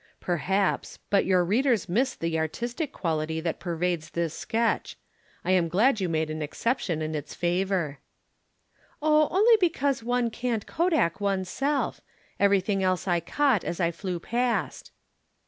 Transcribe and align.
"Perhaps, 0.19 0.97
but 1.11 1.25
your 1.27 1.45
readers 1.45 1.87
miss 1.87 2.15
the 2.15 2.39
artistic 2.39 2.91
quality 2.91 3.39
that 3.39 3.59
pervades 3.59 4.09
this 4.09 4.33
sketch. 4.35 4.97
I 5.45 5.51
am 5.51 5.67
glad 5.67 6.01
you 6.01 6.09
made 6.09 6.31
an 6.31 6.41
exception 6.41 7.03
in 7.03 7.13
its 7.13 7.35
favor." 7.35 7.99
"Oh, 8.99 9.27
only 9.29 9.57
because 9.59 10.01
one 10.01 10.31
can't 10.31 10.65
Kodak 10.65 11.21
oneself. 11.21 12.01
Everything 12.39 12.81
else 12.81 13.07
I 13.07 13.19
caught 13.19 13.63
as 13.63 13.79
I 13.79 13.91
flew 13.91 14.19
past." 14.19 14.91